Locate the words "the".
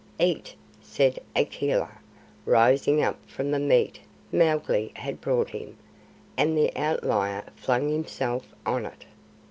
3.51-3.59, 6.57-6.75